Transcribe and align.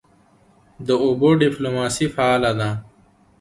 د 0.87 0.89
اوبو 1.03 1.29
ډیپلوماسي 1.41 2.07
فعاله 2.15 2.51
ده؟ 2.59 2.69